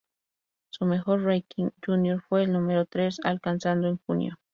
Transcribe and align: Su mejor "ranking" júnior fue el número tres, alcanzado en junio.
Su 0.71 0.85
mejor 0.85 1.21
"ranking" 1.21 1.69
júnior 1.85 2.23
fue 2.27 2.41
el 2.45 2.51
número 2.53 2.87
tres, 2.87 3.19
alcanzado 3.23 3.87
en 3.87 3.97
junio. 4.07 4.39